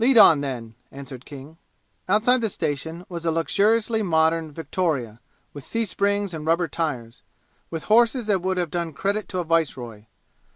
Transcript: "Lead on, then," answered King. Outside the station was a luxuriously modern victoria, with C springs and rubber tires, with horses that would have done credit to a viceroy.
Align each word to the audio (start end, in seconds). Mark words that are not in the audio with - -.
"Lead 0.00 0.18
on, 0.18 0.40
then," 0.40 0.74
answered 0.90 1.24
King. 1.24 1.56
Outside 2.08 2.40
the 2.40 2.50
station 2.50 3.06
was 3.08 3.24
a 3.24 3.30
luxuriously 3.30 4.02
modern 4.02 4.50
victoria, 4.50 5.20
with 5.52 5.62
C 5.62 5.84
springs 5.84 6.34
and 6.34 6.44
rubber 6.44 6.66
tires, 6.66 7.22
with 7.70 7.84
horses 7.84 8.26
that 8.26 8.42
would 8.42 8.56
have 8.56 8.72
done 8.72 8.92
credit 8.92 9.28
to 9.28 9.38
a 9.38 9.44
viceroy. 9.44 10.06